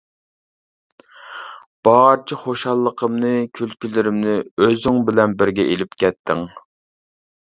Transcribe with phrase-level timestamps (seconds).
[1.87, 4.33] بارچە خۇشاللىقىمنى، كۈلكىلىرىمنى
[4.69, 6.43] ئۆزۈڭ بىلەن بىرگە ئېلىپ كەتتىڭ!